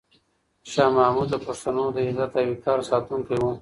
شاه 0.71 0.91
محمود 0.97 1.27
د 1.31 1.35
پښتنو 1.45 1.83
د 1.91 1.97
عزت 2.07 2.31
او 2.39 2.45
وقار 2.51 2.79
ساتونکی 2.89 3.35
و. 3.39 3.43